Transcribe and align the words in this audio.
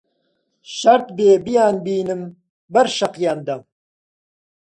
شەرت 0.77 1.07
بێ 1.17 1.31
بیانبینم 1.45 2.21
بەر 2.73 2.87
شەقیان 2.97 3.39
دەم! 3.47 3.61